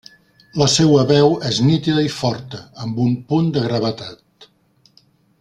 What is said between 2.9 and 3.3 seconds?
un